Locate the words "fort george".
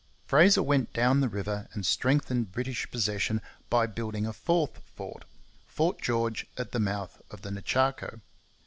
5.67-6.47